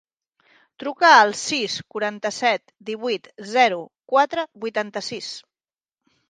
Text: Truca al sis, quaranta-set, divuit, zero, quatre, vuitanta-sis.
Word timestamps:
Truca 0.83 1.09
al 1.17 1.33
sis, 1.41 1.75
quaranta-set, 1.95 2.73
divuit, 2.89 3.29
zero, 3.53 3.79
quatre, 4.15 4.47
vuitanta-sis. 4.65 5.31